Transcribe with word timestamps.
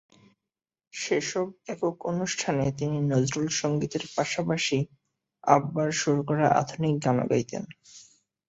সেসব 0.93 1.47
একক 1.67 1.95
অনুষ্ঠানে 2.05 2.65
তিনি 2.79 2.97
নজরুলসংগীতের 3.11 4.03
পাশাপাশি 4.15 4.77
আব্বার 5.47 5.89
সুর 5.91 6.17
করা 6.27 6.47
আধুনিক 6.61 6.95
গানও 7.03 7.25
গাইতেন। 7.31 7.63